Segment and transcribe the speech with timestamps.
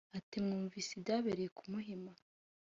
[0.17, 2.11] Ati “Mwumvise ibyabereye ku Muhima